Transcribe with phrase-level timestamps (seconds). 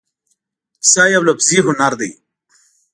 [0.81, 2.09] کیسه یو لفظي هنر دی.